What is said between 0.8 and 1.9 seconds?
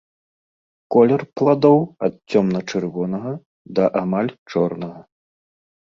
Колер пладоў